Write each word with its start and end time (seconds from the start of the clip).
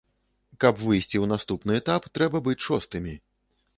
Каб 0.63 0.79
выйсці 0.85 1.17
ў 1.23 1.31
наступны 1.33 1.77
этап 1.81 2.07
трэба 2.17 2.37
быць 2.49 2.59
шостымі. 2.69 3.13